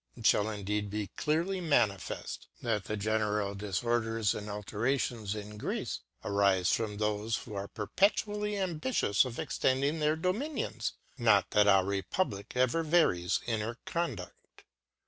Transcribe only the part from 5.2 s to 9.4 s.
in Greece, arife from thofe, who are per petually ambitious of